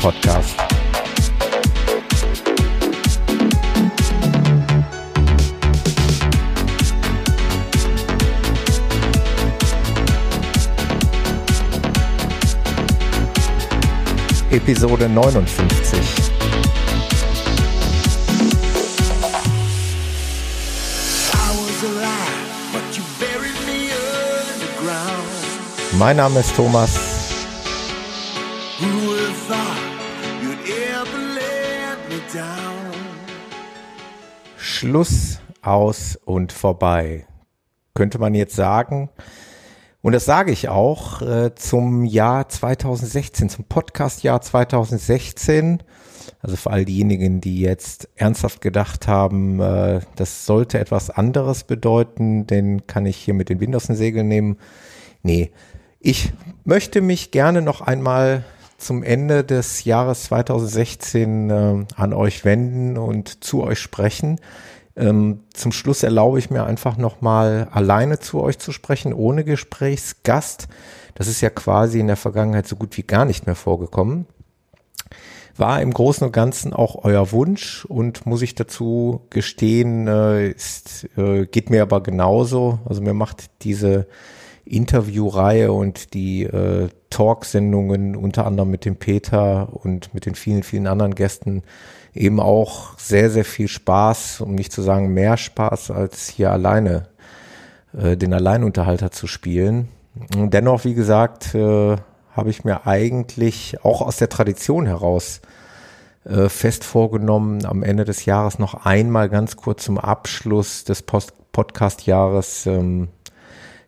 Podcast. 0.00 0.56
Episode 14.50 15.08
59. 15.08 16.30
Mein 25.98 26.16
Name 26.16 26.40
ist 26.40 26.56
Thomas. 26.56 27.09
Schluss, 34.80 35.40
aus 35.60 36.18
und 36.24 36.52
vorbei. 36.52 37.26
Könnte 37.92 38.18
man 38.18 38.34
jetzt 38.34 38.56
sagen. 38.56 39.10
Und 40.00 40.12
das 40.12 40.24
sage 40.24 40.52
ich 40.52 40.70
auch 40.70 41.20
äh, 41.20 41.54
zum 41.54 42.06
Jahr 42.06 42.48
2016, 42.48 43.50
zum 43.50 43.66
Podcast-Jahr 43.66 44.40
2016. 44.40 45.82
Also 46.40 46.56
für 46.56 46.70
all 46.70 46.86
diejenigen, 46.86 47.42
die 47.42 47.60
jetzt 47.60 48.08
ernsthaft 48.16 48.62
gedacht 48.62 49.06
haben, 49.06 49.60
äh, 49.60 50.00
das 50.16 50.46
sollte 50.46 50.78
etwas 50.78 51.10
anderes 51.10 51.64
bedeuten, 51.64 52.46
den 52.46 52.86
kann 52.86 53.04
ich 53.04 53.18
hier 53.18 53.34
mit 53.34 53.50
den 53.50 53.60
Wind 53.60 53.76
aus 53.76 53.88
den 53.88 53.96
Segeln 53.96 54.28
nehmen. 54.28 54.56
Nee, 55.22 55.50
ich 55.98 56.32
möchte 56.64 57.02
mich 57.02 57.32
gerne 57.32 57.60
noch 57.60 57.82
einmal 57.82 58.44
zum 58.80 59.02
Ende 59.02 59.44
des 59.44 59.84
Jahres 59.84 60.24
2016 60.24 61.50
äh, 61.50 61.84
an 61.94 62.12
euch 62.12 62.44
wenden 62.44 62.96
und 62.96 63.44
zu 63.44 63.62
euch 63.62 63.78
sprechen. 63.78 64.40
Ähm, 64.96 65.44
zum 65.54 65.72
Schluss 65.72 66.02
erlaube 66.02 66.38
ich 66.38 66.50
mir 66.50 66.64
einfach 66.64 66.96
nochmal 66.96 67.68
alleine 67.70 68.18
zu 68.18 68.40
euch 68.40 68.58
zu 68.58 68.72
sprechen, 68.72 69.14
ohne 69.14 69.44
Gesprächsgast. 69.44 70.68
Das 71.14 71.28
ist 71.28 71.40
ja 71.40 71.50
quasi 71.50 72.00
in 72.00 72.06
der 72.06 72.16
Vergangenheit 72.16 72.66
so 72.66 72.76
gut 72.76 72.96
wie 72.96 73.02
gar 73.02 73.24
nicht 73.24 73.46
mehr 73.46 73.54
vorgekommen. 73.54 74.26
War 75.56 75.82
im 75.82 75.92
Großen 75.92 76.26
und 76.26 76.32
Ganzen 76.32 76.72
auch 76.72 77.04
euer 77.04 77.32
Wunsch 77.32 77.84
und 77.84 78.24
muss 78.24 78.42
ich 78.42 78.54
dazu 78.54 79.26
gestehen, 79.30 80.06
äh, 80.06 80.50
ist, 80.50 81.08
äh, 81.16 81.46
geht 81.46 81.70
mir 81.70 81.82
aber 81.82 82.02
genauso. 82.02 82.78
Also 82.84 83.02
mir 83.02 83.14
macht 83.14 83.50
diese 83.62 84.06
Interviewreihe 84.64 85.72
und 85.72 86.14
die 86.14 86.44
äh, 86.44 86.88
Talksendungen 87.10 88.16
unter 88.16 88.46
anderem 88.46 88.70
mit 88.70 88.84
dem 88.84 88.96
Peter 88.96 89.68
und 89.72 90.14
mit 90.14 90.26
den 90.26 90.34
vielen, 90.34 90.62
vielen 90.62 90.86
anderen 90.86 91.14
Gästen 91.14 91.62
eben 92.14 92.40
auch 92.40 92.98
sehr, 92.98 93.30
sehr 93.30 93.44
viel 93.44 93.68
Spaß, 93.68 94.40
um 94.40 94.54
nicht 94.54 94.72
zu 94.72 94.82
sagen 94.82 95.12
mehr 95.12 95.36
Spaß, 95.36 95.90
als 95.90 96.28
hier 96.28 96.50
alleine 96.50 97.08
äh, 97.96 98.16
den 98.16 98.32
Alleinunterhalter 98.32 99.10
zu 99.10 99.26
spielen. 99.26 99.88
Und 100.36 100.54
dennoch, 100.54 100.84
wie 100.84 100.94
gesagt, 100.94 101.54
äh, 101.54 101.96
habe 102.32 102.50
ich 102.50 102.64
mir 102.64 102.86
eigentlich 102.86 103.84
auch 103.84 104.00
aus 104.02 104.16
der 104.16 104.28
Tradition 104.28 104.86
heraus 104.86 105.40
äh, 106.24 106.48
fest 106.48 106.84
vorgenommen, 106.84 107.64
am 107.64 107.82
Ende 107.82 108.04
des 108.04 108.24
Jahres 108.24 108.58
noch 108.58 108.86
einmal 108.86 109.28
ganz 109.28 109.56
kurz 109.56 109.84
zum 109.84 109.98
Abschluss 109.98 110.84
des 110.84 111.02
Podcast-Jahres 111.02 112.66
ähm, 112.66 113.08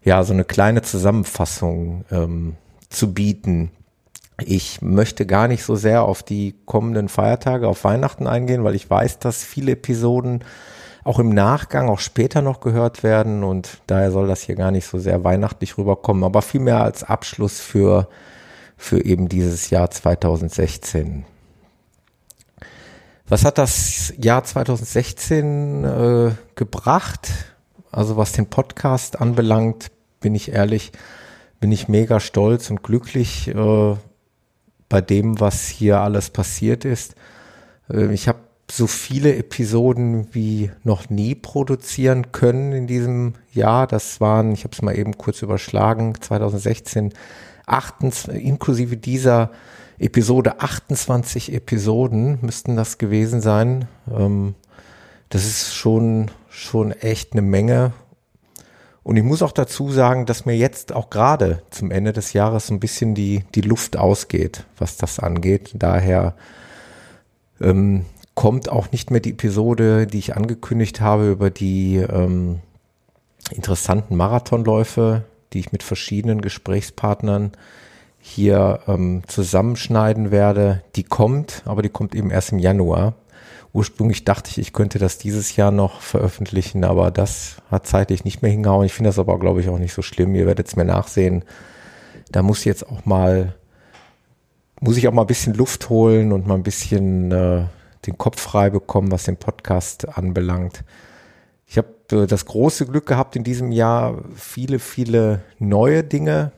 ja, 0.05 0.25
so 0.25 0.33
eine 0.33 0.45
kleine 0.45 0.83
Zusammenfassung 0.83 2.05
ähm, 2.11 2.57
zu 2.93 3.13
bieten. 3.13 3.71
Ich 4.45 4.83
möchte 4.83 5.27
gar 5.27 5.49
nicht 5.49 5.65
so 5.65 5.77
sehr 5.77 6.03
auf 6.03 6.23
die 6.23 6.55
kommenden 6.65 7.09
Feiertage, 7.09 7.69
auf 7.69 7.85
Weihnachten 7.85 8.27
eingehen, 8.27 8.65
weil 8.65 8.75
ich 8.75 8.89
weiß, 8.89 9.19
dass 9.19 9.45
viele 9.45 9.73
Episoden 9.73 10.45
auch 11.05 11.19
im 11.19 11.31
Nachgang, 11.31 11.89
auch 11.89 11.99
später 11.99 12.43
noch 12.43 12.61
gehört 12.61 13.03
werden 13.03 13.43
und 13.43 13.79
daher 13.87 14.11
soll 14.11 14.29
das 14.29 14.43
hier 14.43 14.55
gar 14.55 14.71
nicht 14.71 14.87
so 14.87 14.99
sehr 14.99 15.25
weihnachtlich 15.25 15.77
rüberkommen, 15.77 16.23
aber 16.23 16.43
vielmehr 16.43 16.83
als 16.83 17.03
Abschluss 17.03 17.61
für, 17.61 18.09
für 18.77 19.05
eben 19.05 19.29
dieses 19.29 19.71
Jahr 19.71 19.91
2016. 19.91 21.25
Was 23.29 23.45
hat 23.45 23.59
das 23.59 24.13
Jahr 24.17 24.45
2016 24.45 25.85
äh, 25.85 26.31
gebracht? 26.55 27.31
Also 27.91 28.17
was 28.17 28.33
den 28.33 28.47
Podcast 28.47 29.21
anbelangt, 29.21 29.91
bin 30.21 30.35
ich 30.35 30.53
ehrlich, 30.53 30.93
bin 31.63 31.71
ich 31.71 31.87
mega 31.87 32.19
stolz 32.19 32.71
und 32.71 32.83
glücklich 32.83 33.47
äh, 33.47 33.97
bei 34.89 35.01
dem, 35.01 35.39
was 35.39 35.69
hier 35.69 36.01
alles 36.01 36.29
passiert 36.29 36.85
ist. 36.85 37.15
Äh, 37.89 38.13
ich 38.13 38.27
habe 38.27 38.41
so 38.69 38.89
viele 38.89 39.37
Episoden 39.37 40.27
wie 40.35 40.73
noch 40.83 41.09
nie 41.09 41.37
produzieren 41.37 42.33
können 42.33 42.73
in 42.73 42.89
diesem 42.89 43.35
Jahr. 43.53 43.87
Das 43.87 44.21
waren, 44.21 44.51
ich 44.51 44.65
habe 44.65 44.73
es 44.73 44.83
mal 44.83 44.99
eben 44.99 45.17
kurz 45.17 45.41
überschlagen, 45.41 46.15
2016, 46.21 47.15
28, 47.67 48.45
inklusive 48.45 48.97
dieser 48.97 49.53
Episode 50.01 50.59
28 50.59 51.53
Episoden 51.53 52.41
müssten 52.43 52.75
das 52.75 52.99
gewesen 52.99 53.41
sein. 53.41 53.87
Ähm, 54.13 54.57
das 55.29 55.45
ist 55.45 55.77
schon, 55.77 56.29
schon 56.51 56.91
echt 56.91 57.35
eine 57.35 57.43
Menge. 57.43 57.93
Und 59.05 59.17
ich 59.17 59.25
muss 59.25 59.43
auch 59.43 59.53
dazu 59.53 59.91
sagen, 59.91 60.27
dass 60.27 60.47
mir 60.47 60.57
jetzt 60.57 60.93
auch 60.93 61.11
gerade 61.11 61.63
zum 61.71 61.91
Ende 61.91 62.13
des 62.13 62.33
Jahres 62.33 62.71
ein 62.71 62.81
bisschen 62.81 63.15
die, 63.15 63.45
die 63.55 63.61
Luft 63.61 63.97
ausgeht, 63.97 64.65
was 64.79 64.97
das 64.97 65.19
angeht. 65.19 65.73
Daher 65.75 66.35
ähm, 67.61 68.05
kommt 68.35 68.69
auch 68.69 68.93
nicht 68.93 69.11
mehr 69.11 69.21
die 69.21 69.33
Episode, 69.33 70.07
die 70.07 70.19
ich 70.19 70.37
angekündigt 70.37 71.01
habe 71.01 71.31
über 71.31 71.51
die 71.51 71.97
ähm, 71.97 72.61
interessanten 73.51 74.17
Marathonläufe, 74.17 75.25
die 75.53 75.59
ich 75.59 75.73
mit 75.73 75.83
verschiedenen 75.83 76.41
Gesprächspartnern 76.41 77.53
hier 78.21 78.81
ähm, 78.87 79.23
zusammenschneiden 79.27 80.31
werde. 80.31 80.83
Die 80.95 81.03
kommt, 81.03 81.63
aber 81.65 81.83
die 81.83 81.89
kommt 81.89 82.15
eben 82.15 82.31
erst 82.31 82.53
im 82.53 82.61
Januar. 82.61 83.15
Ursprünglich 83.75 84.25
dachte 84.25 84.51
ich, 84.51 84.59
ich 84.59 84.73
könnte 84.75 84.99
das 84.99 85.17
dieses 85.17 85.57
Jahr 85.57 85.71
noch 85.71 86.03
veröffentlichen, 86.03 86.85
aber 86.85 87.11
das 87.11 87.57
hat 87.71 87.87
zeitlich 87.87 88.25
nicht 88.25 88.43
mehr 88.43 88.51
hingehauen. 88.51 88.85
Ich 88.85 88.93
finde 88.93 89.09
das 89.09 89.19
aber, 89.19 89.39
glaube 89.39 89.61
ich, 89.61 89.69
auch 89.71 89.79
nicht 89.79 89.95
so 89.95 90.03
schlimm. 90.03 90.35
Ihr 90.35 90.47
werdet 90.47 90.69
es 90.69 90.77
mir 90.77 90.85
nachsehen. 90.85 91.45
Da 92.31 92.43
muss 92.43 92.65
jetzt 92.65 92.87
auch 92.87 93.07
mal, 93.07 93.55
muss 94.81 94.99
ich 94.99 95.09
auch 95.09 95.13
mal 95.13 95.23
ein 95.23 95.27
bisschen 95.27 95.55
Luft 95.55 95.89
holen 95.89 96.33
und 96.33 96.47
mal 96.47 96.55
ein 96.55 96.63
bisschen 96.63 97.33
äh, 97.33 97.65
den 98.07 98.19
Kopf 98.19 98.41
frei 98.41 98.69
bekommen, 98.69 99.11
was 99.11 99.25
den 99.25 99.39
Podcast 99.39 100.07
anbelangt. 100.19 100.85
Ich 101.67 101.79
habe 101.79 101.89
äh, 102.11 102.27
das 102.27 102.45
große 102.45 102.85
Glück 102.87 103.07
gehabt, 103.07 103.37
in 103.37 103.45
diesem 103.45 103.73
Jahr 103.73 104.23
viele, 104.35 104.79
viele 104.81 105.41
neue 105.59 106.05
Dinge 106.05 106.53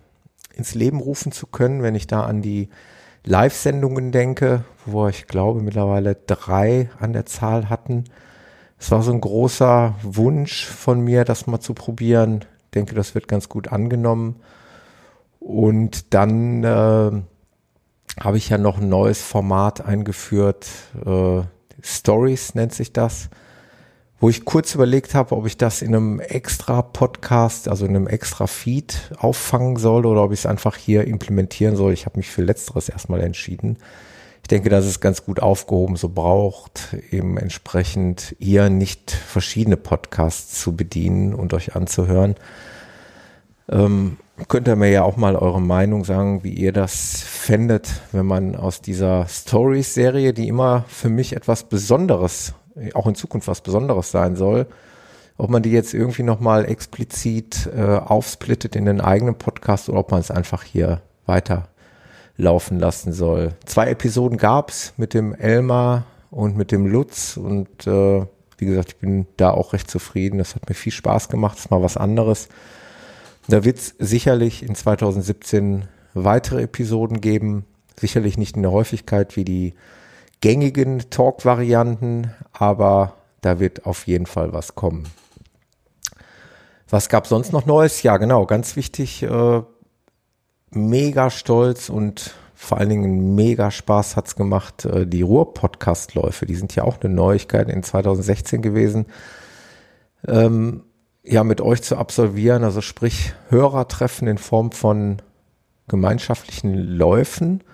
ins 0.53 0.75
Leben 0.75 0.99
rufen 0.99 1.31
zu 1.31 1.47
können, 1.47 1.83
wenn 1.83 1.95
ich 1.95 2.09
da 2.09 2.25
an 2.25 2.43
die 2.43 2.71
Live-Sendungen 3.25 4.13
denke, 4.13 4.65
wo 4.85 5.09
ich 5.09 5.27
glaube 5.27 5.63
mittlerweile 5.63 6.15
drei 6.15 6.91
an 7.01 7.13
der 7.13 7.27
Zahl 7.27 7.71
hatten. 7.71 8.05
Es 8.79 8.91
war 8.91 9.03
so 9.03 9.13
ein 9.13 9.21
großer 9.21 9.95
Wunsch 10.03 10.67
von 10.67 11.01
mir, 11.01 11.25
das 11.25 11.47
mal 11.47 11.61
zu 11.61 11.73
probieren. 11.73 12.45
Ich 12.65 12.71
denke, 12.75 12.95
das 12.95 13.15
wird 13.15 13.29
ganz 13.29 13.49
gut 13.49 13.69
angenommen. 13.69 14.37
Und 15.41 16.13
dann 16.13 16.65
äh, 16.65 17.23
habe 18.21 18.37
ich 18.37 18.49
ja 18.51 18.59
noch 18.59 18.79
ein 18.79 18.89
neues 18.89 19.23
Format 19.23 19.85
eingeführt. 19.85 20.67
Äh, 21.05 21.43
Stories 21.83 22.55
nennt 22.55 22.75
sich 22.75 22.93
das 22.93 23.31
wo 24.25 24.31
ich 24.31 24.47
kurz 24.47 24.75
überlegt 24.75 25.15
habe, 25.15 25.37
ob 25.37 25.45
ich 25.45 25.59
das 25.59 25.83
in 25.83 25.95
einem 25.95 26.19
extra 26.19 26.81
Podcast, 26.81 27.69
also 27.69 27.85
in 27.85 27.95
einem 27.95 28.07
extra 28.07 28.47
Feed 28.47 29.13
auffangen 29.19 29.77
soll 29.77 30.07
oder 30.07 30.25
ob 30.25 30.33
ich 30.33 30.39
es 30.39 30.47
einfach 30.47 30.77
hier 30.77 31.07
implementieren 31.07 31.77
soll. 31.77 31.93
Ich 31.93 32.07
habe 32.07 32.17
mich 32.17 32.31
für 32.31 32.41
letzteres 32.41 32.89
erstmal 32.89 33.21
entschieden. 33.21 33.77
Ich 34.41 34.49
denke, 34.49 34.71
das 34.71 34.87
ist 34.87 35.01
ganz 35.01 35.27
gut 35.27 35.41
aufgehoben. 35.41 35.97
So 35.97 36.09
braucht 36.09 36.97
eben 37.11 37.37
entsprechend 37.37 38.35
ihr 38.39 38.71
nicht 38.71 39.11
verschiedene 39.11 39.77
Podcasts 39.77 40.59
zu 40.59 40.75
bedienen 40.75 41.35
und 41.35 41.53
euch 41.53 41.77
anzuhören. 41.77 42.37
Ähm, 43.69 44.17
könnt 44.49 44.69
ihr 44.69 44.77
mir 44.77 44.89
ja 44.89 45.03
auch 45.03 45.19
mal 45.19 45.37
eure 45.37 45.61
Meinung 45.61 46.07
sagen, 46.07 46.43
wie 46.45 46.55
ihr 46.55 46.73
das 46.73 47.21
fändet, 47.21 48.01
wenn 48.13 48.25
man 48.25 48.57
aus 48.57 48.81
dieser 48.81 49.27
Stories-Serie, 49.29 50.33
die 50.33 50.49
immer 50.49 50.87
für 50.89 51.11
mich 51.11 51.37
etwas 51.37 51.65
Besonderes 51.65 52.55
auch 52.95 53.07
in 53.07 53.15
Zukunft 53.15 53.49
was 53.49 53.61
Besonderes 53.61 54.11
sein 54.11 54.37
soll, 54.37 54.67
ob 55.37 55.51
man 55.51 55.63
die 55.63 55.71
jetzt 55.71 55.95
irgendwie 55.95 56.23
nochmal 56.23 56.65
explizit 56.65 57.69
äh, 57.77 57.83
aufsplittet 57.83 58.77
in 58.77 58.85
den 58.85 59.01
eigenen 59.01 59.37
Podcast 59.37 59.89
oder 59.89 60.01
ob 60.01 60.11
man 60.11 60.21
es 60.21 60.31
einfach 60.31 60.63
hier 60.63 61.03
weiter 61.27 61.69
laufen 62.37 62.79
lassen 62.79 63.13
soll. 63.13 63.55
Zwei 63.65 63.89
Episoden 63.89 64.39
gab's 64.39 64.93
mit 64.97 65.15
dem 65.15 65.35
Elmar 65.35 66.05
und 66.31 66.57
mit 66.57 66.73
dem 66.73 66.87
Lutz 66.87 67.37
und 67.37 67.87
äh, 67.87 68.27
wie 68.59 68.67
gesagt, 68.67 68.91
ich 68.91 68.97
bin 68.97 69.27
da 69.37 69.51
auch 69.51 69.73
recht 69.73 69.91
zufrieden. 69.91 70.39
Das 70.39 70.55
hat 70.55 70.69
mir 70.69 70.75
viel 70.75 70.93
Spaß 70.93 71.29
gemacht, 71.29 71.57
das 71.57 71.67
ist 71.67 71.71
mal 71.71 71.83
was 71.83 71.97
anderes. 71.97 72.49
Da 73.49 73.65
wird 73.65 73.79
es 73.79 73.95
sicherlich 73.99 74.63
in 74.63 74.75
2017 74.75 75.85
weitere 76.15 76.63
Episoden 76.63 77.21
geben. 77.21 77.65
Sicherlich 77.99 78.39
nicht 78.39 78.57
in 78.57 78.63
der 78.63 78.73
Häufigkeit 78.73 79.37
wie 79.37 79.45
die 79.45 79.75
gängigen 80.45 81.09
Talk-Varianten, 81.09 82.31
aber 82.53 83.15
da 83.41 83.61
wird 83.61 83.87
auf 83.87 84.07
jeden 84.07 84.27
Fall 84.27 84.53
was 84.53 84.75
kommen. 84.75 85.09
Was 86.91 87.09
gab 87.09 87.27
sonst 87.27 87.55
noch 87.55 87.65
Neues? 87.65 88.03
Ja, 88.03 88.19
genau, 88.19 88.45
ganz 88.45 88.77
wichtig, 88.77 89.23
äh, 89.23 89.63
mega 90.71 91.31
stolz 91.31 91.89
und 91.89 92.35
vor 92.55 92.77
allen 92.77 92.91
Dingen 92.91 93.35
mega 93.35 93.71
Spaß 93.71 94.17
hat's 94.17 94.37
gemacht, 94.37 94.85
äh, 94.85 95.07
die 95.07 95.23
Ruhr-Podcast-Läufe. 95.23 96.45
Die 96.45 96.57
sind 96.57 96.77
ja 96.77 96.85
auch 96.85 97.01
eine 97.01 97.15
Neuigkeit 97.15 97.71
in 97.71 97.83
2016 97.83 98.61
gewesen. 98.61 99.07
Ähm, 100.29 100.85
ja, 101.23 101.43
mit 101.43 101.63
euch 101.63 101.83
zu 101.83 101.97
absolvieren, 101.97 102.65
also 102.65 102.83
sprich 102.83 103.33
Hörertreffen 103.49 104.29
in 104.29 104.37
Form 104.37 104.73
von 104.73 105.23
gemeinschaftlichen 105.89 106.75
Läufen. 106.75 107.65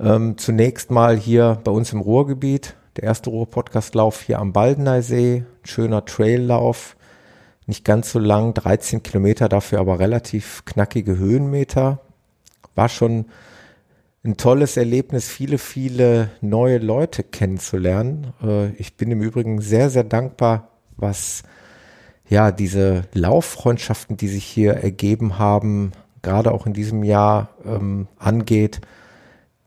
Ähm, 0.00 0.38
zunächst 0.38 0.90
mal 0.90 1.16
hier 1.16 1.60
bei 1.64 1.72
uns 1.72 1.92
im 1.92 2.00
Ruhrgebiet, 2.00 2.76
der 2.96 3.04
erste 3.04 3.30
Ruhr-Podcast-Lauf 3.30 4.22
hier 4.22 4.38
am 4.38 4.52
Baldeneysee, 4.52 5.44
schöner 5.64 6.04
Traillauf, 6.04 6.96
nicht 7.66 7.84
ganz 7.84 8.12
so 8.12 8.18
lang, 8.18 8.54
13 8.54 9.02
Kilometer, 9.02 9.48
dafür 9.48 9.80
aber 9.80 9.98
relativ 9.98 10.64
knackige 10.64 11.18
Höhenmeter. 11.18 12.00
War 12.76 12.88
schon 12.88 13.26
ein 14.24 14.36
tolles 14.36 14.76
Erlebnis, 14.76 15.28
viele, 15.28 15.58
viele 15.58 16.30
neue 16.40 16.78
Leute 16.78 17.24
kennenzulernen. 17.24 18.32
Äh, 18.42 18.70
ich 18.72 18.96
bin 18.96 19.10
im 19.10 19.20
Übrigen 19.20 19.60
sehr, 19.60 19.90
sehr 19.90 20.04
dankbar, 20.04 20.68
was 20.96 21.42
ja 22.28 22.52
diese 22.52 23.02
Lauffreundschaften, 23.14 24.16
die 24.16 24.28
sich 24.28 24.44
hier 24.44 24.74
ergeben 24.74 25.38
haben, 25.38 25.92
gerade 26.22 26.52
auch 26.52 26.66
in 26.66 26.72
diesem 26.72 27.02
Jahr 27.02 27.50
ähm, 27.64 28.06
angeht. 28.18 28.80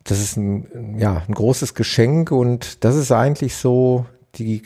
Das 0.04 0.20
ist 0.20 0.38
ein, 0.38 0.98
ja, 0.98 1.24
ein 1.28 1.34
großes 1.34 1.76
Geschenk 1.76 2.32
und 2.32 2.84
das 2.84 2.96
ist 2.96 3.12
eigentlich 3.12 3.56
so 3.56 4.06
die, 4.36 4.64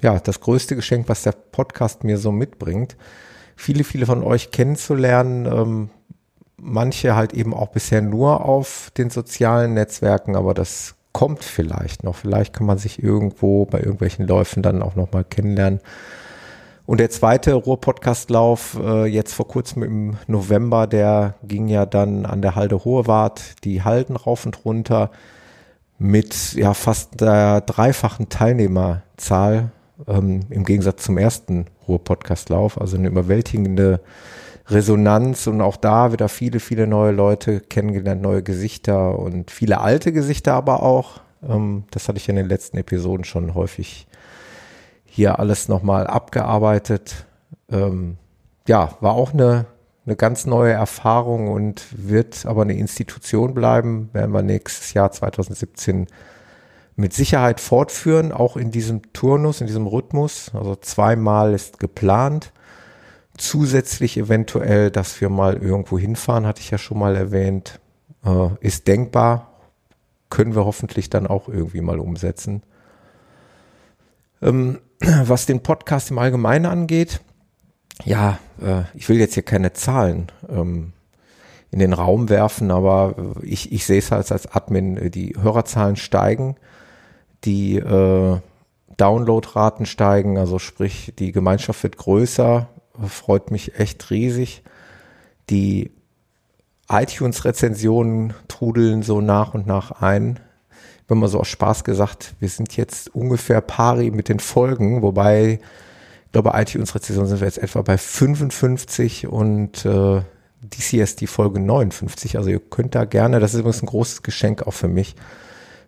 ja, 0.00 0.18
das 0.18 0.40
größte 0.40 0.76
Geschenk, 0.76 1.08
was 1.08 1.22
der 1.22 1.32
Podcast 1.32 2.04
mir 2.04 2.18
so 2.18 2.30
mitbringt. 2.32 2.96
Viele, 3.56 3.84
viele 3.84 4.06
von 4.06 4.22
euch 4.22 4.50
kennenzulernen, 4.50 5.46
ähm, 5.46 5.90
manche 6.56 7.16
halt 7.16 7.32
eben 7.32 7.54
auch 7.54 7.68
bisher 7.68 8.02
nur 8.02 8.44
auf 8.44 8.90
den 8.96 9.10
sozialen 9.10 9.74
Netzwerken, 9.74 10.36
aber 10.36 10.54
das 10.54 10.94
kommt 11.12 11.44
vielleicht 11.44 12.04
noch. 12.04 12.14
Vielleicht 12.14 12.52
kann 12.52 12.66
man 12.66 12.76
sich 12.76 13.02
irgendwo 13.02 13.64
bei 13.64 13.78
irgendwelchen 13.78 14.26
Läufen 14.26 14.62
dann 14.62 14.82
auch 14.82 14.96
nochmal 14.96 15.24
kennenlernen. 15.24 15.80
Und 16.86 16.98
der 16.98 17.10
zweite 17.10 17.54
Ruhr-Podcast-Lauf, 17.54 18.78
äh, 18.80 19.06
jetzt 19.06 19.34
vor 19.34 19.48
kurzem 19.48 19.82
im 19.82 20.16
November, 20.28 20.86
der 20.86 21.34
ging 21.42 21.66
ja 21.66 21.84
dann 21.84 22.24
an 22.24 22.42
der 22.42 22.54
Halde 22.54 22.84
Hohewart 22.84 23.42
die 23.64 23.82
Halden 23.82 24.14
rauf 24.14 24.46
und 24.46 24.64
runter 24.64 25.10
mit 25.98 26.52
ja 26.52 26.74
fast 26.74 27.20
der 27.20 27.60
dreifachen 27.62 28.28
Teilnehmerzahl 28.28 29.70
ähm, 30.06 30.40
im 30.50 30.64
Gegensatz 30.64 31.02
zum 31.02 31.18
ersten 31.18 31.66
Ruhr-Podcast-Lauf. 31.88 32.80
Also 32.80 32.96
eine 32.96 33.08
überwältigende 33.08 34.00
Resonanz 34.68 35.48
und 35.48 35.60
auch 35.62 35.76
da 35.76 36.12
wieder 36.12 36.28
viele, 36.28 36.60
viele 36.60 36.86
neue 36.86 37.12
Leute 37.12 37.60
kennengelernt, 37.60 38.22
neue 38.22 38.44
Gesichter 38.44 39.18
und 39.18 39.50
viele 39.50 39.80
alte 39.80 40.12
Gesichter 40.12 40.54
aber 40.54 40.84
auch. 40.84 41.20
Ähm, 41.48 41.82
das 41.90 42.08
hatte 42.08 42.18
ich 42.18 42.28
in 42.28 42.36
den 42.36 42.48
letzten 42.48 42.76
Episoden 42.76 43.24
schon 43.24 43.54
häufig 43.54 44.06
hier 45.16 45.38
alles 45.38 45.68
nochmal 45.68 46.06
abgearbeitet. 46.06 47.24
Ähm, 47.70 48.18
ja, 48.68 48.90
war 49.00 49.14
auch 49.14 49.32
eine, 49.32 49.64
eine 50.04 50.14
ganz 50.14 50.44
neue 50.44 50.74
Erfahrung 50.74 51.48
und 51.48 51.86
wird 51.90 52.44
aber 52.44 52.62
eine 52.62 52.76
Institution 52.76 53.54
bleiben, 53.54 54.10
werden 54.12 54.32
wir 54.32 54.42
nächstes 54.42 54.92
Jahr 54.92 55.10
2017 55.10 56.06
mit 56.96 57.14
Sicherheit 57.14 57.60
fortführen, 57.60 58.30
auch 58.30 58.58
in 58.58 58.70
diesem 58.70 59.10
Turnus, 59.14 59.62
in 59.62 59.66
diesem 59.66 59.86
Rhythmus. 59.86 60.50
Also 60.54 60.76
zweimal 60.76 61.54
ist 61.54 61.78
geplant. 61.78 62.52
Zusätzlich 63.38 64.18
eventuell, 64.18 64.90
dass 64.90 65.18
wir 65.22 65.30
mal 65.30 65.56
irgendwo 65.56 65.98
hinfahren, 65.98 66.46
hatte 66.46 66.60
ich 66.60 66.70
ja 66.70 66.78
schon 66.78 66.98
mal 66.98 67.16
erwähnt, 67.16 67.80
äh, 68.22 68.48
ist 68.60 68.86
denkbar. 68.86 69.52
Können 70.28 70.54
wir 70.54 70.66
hoffentlich 70.66 71.08
dann 71.08 71.26
auch 71.26 71.48
irgendwie 71.48 71.80
mal 71.80 72.00
umsetzen. 72.00 72.62
Ähm, 74.42 74.80
was 75.00 75.46
den 75.46 75.62
Podcast 75.62 76.10
im 76.10 76.18
Allgemeinen 76.18 76.66
angeht, 76.66 77.20
ja, 78.04 78.38
äh, 78.60 78.82
ich 78.94 79.08
will 79.08 79.18
jetzt 79.18 79.34
hier 79.34 79.42
keine 79.42 79.72
Zahlen 79.72 80.30
ähm, 80.48 80.92
in 81.70 81.78
den 81.78 81.92
Raum 81.92 82.28
werfen, 82.28 82.70
aber 82.70 83.34
ich, 83.42 83.72
ich 83.72 83.86
sehe 83.86 83.98
es 83.98 84.10
halt 84.10 84.30
als 84.30 84.46
Admin, 84.46 85.10
die 85.10 85.34
Hörerzahlen 85.40 85.96
steigen, 85.96 86.56
die 87.44 87.76
äh, 87.76 88.38
Downloadraten 88.96 89.86
steigen, 89.86 90.38
also 90.38 90.58
sprich, 90.58 91.12
die 91.18 91.32
Gemeinschaft 91.32 91.82
wird 91.82 91.96
größer, 91.96 92.68
freut 93.08 93.50
mich 93.50 93.78
echt 93.78 94.10
riesig. 94.10 94.62
Die 95.50 95.92
iTunes-Rezensionen 96.88 98.34
trudeln 98.48 99.02
so 99.02 99.20
nach 99.20 99.54
und 99.54 99.66
nach 99.66 99.90
ein. 100.02 100.40
Wenn 101.08 101.18
man 101.18 101.28
so 101.28 101.40
aus 101.40 101.48
Spaß 101.48 101.84
gesagt, 101.84 102.34
wir 102.40 102.48
sind 102.48 102.76
jetzt 102.76 103.14
ungefähr 103.14 103.60
pari 103.60 104.10
mit 104.10 104.28
den 104.28 104.40
Folgen, 104.40 105.02
wobei 105.02 105.60
ich 106.26 106.32
glaube, 106.32 106.52
iTunes-Rezensionen 106.54 107.28
sind 107.28 107.40
wir 107.40 107.46
jetzt 107.46 107.58
etwa 107.58 107.82
bei 107.82 107.96
55 107.96 109.26
und 109.26 109.84
äh, 109.84 110.20
dies 110.60 110.86
hier 110.86 111.04
ist 111.04 111.20
die 111.20 111.26
Folge 111.26 111.60
59. 111.60 112.36
Also 112.36 112.50
ihr 112.50 112.60
könnt 112.60 112.94
da 112.94 113.04
gerne, 113.04 113.40
das 113.40 113.54
ist 113.54 113.60
übrigens 113.60 113.82
ein 113.82 113.86
großes 113.86 114.22
Geschenk 114.22 114.66
auch 114.66 114.72
für 114.72 114.88
mich, 114.88 115.14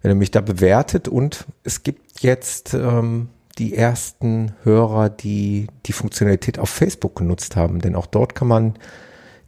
wenn 0.02 0.12
ihr 0.12 0.14
mich 0.14 0.30
da 0.30 0.40
bewertet 0.40 1.08
und 1.08 1.46
es 1.64 1.82
gibt 1.82 2.20
jetzt 2.22 2.74
ähm, 2.74 3.28
die 3.58 3.74
ersten 3.74 4.52
Hörer, 4.62 5.10
die 5.10 5.66
die 5.86 5.92
Funktionalität 5.92 6.58
auf 6.58 6.70
Facebook 6.70 7.16
genutzt 7.16 7.56
haben. 7.56 7.80
Denn 7.80 7.96
auch 7.96 8.06
dort 8.06 8.34
kann 8.34 8.48
man 8.48 8.75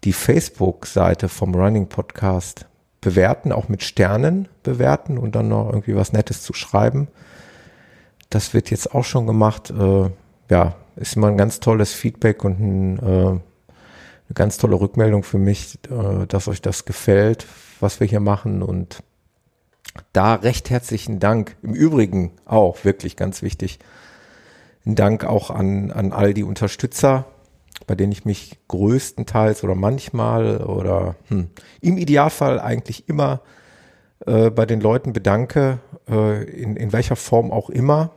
die 0.04 0.12
Facebook-Seite 0.12 1.28
vom 1.28 1.54
Running 1.54 1.86
Podcast 1.88 2.66
bewerten, 3.00 3.52
auch 3.52 3.68
mit 3.68 3.82
Sternen 3.82 4.48
bewerten 4.62 5.18
und 5.18 5.34
dann 5.34 5.48
noch 5.48 5.68
irgendwie 5.68 5.96
was 5.96 6.12
Nettes 6.12 6.42
zu 6.42 6.52
schreiben. 6.52 7.08
Das 8.28 8.54
wird 8.54 8.70
jetzt 8.70 8.94
auch 8.94 9.04
schon 9.04 9.26
gemacht. 9.26 9.70
Äh, 9.70 10.10
ja, 10.50 10.74
ist 10.96 11.16
immer 11.16 11.28
ein 11.28 11.38
ganz 11.38 11.60
tolles 11.60 11.92
Feedback 11.92 12.44
und 12.44 12.60
ein, 12.60 12.98
äh, 12.98 13.28
eine 13.28 13.40
ganz 14.34 14.58
tolle 14.58 14.78
Rückmeldung 14.80 15.22
für 15.22 15.38
mich, 15.38 15.78
äh, 15.90 16.26
dass 16.26 16.48
euch 16.48 16.62
das 16.62 16.84
gefällt, 16.84 17.46
was 17.80 18.00
wir 18.00 18.06
hier 18.06 18.20
machen 18.20 18.62
und 18.62 19.02
da 20.12 20.34
recht 20.34 20.70
herzlichen 20.70 21.18
Dank. 21.18 21.56
Im 21.62 21.74
Übrigen 21.74 22.32
auch 22.44 22.84
wirklich 22.84 23.16
ganz 23.16 23.42
wichtig. 23.42 23.80
Ein 24.86 24.94
Dank 24.94 25.24
auch 25.24 25.50
an, 25.50 25.90
an 25.90 26.12
all 26.12 26.32
die 26.32 26.44
Unterstützer, 26.44 27.26
bei 27.86 27.94
denen 27.94 28.12
ich 28.12 28.24
mich 28.24 28.58
größtenteils 28.68 29.64
oder 29.64 29.74
manchmal 29.74 30.58
oder 30.58 31.16
hm, 31.28 31.48
im 31.80 31.98
Idealfall 31.98 32.60
eigentlich 32.60 33.08
immer 33.08 33.40
äh, 34.26 34.50
bei 34.50 34.66
den 34.66 34.80
Leuten 34.80 35.12
bedanke, 35.12 35.78
äh, 36.08 36.44
in, 36.44 36.76
in 36.76 36.92
welcher 36.92 37.16
Form 37.16 37.50
auch 37.50 37.70
immer, 37.70 38.10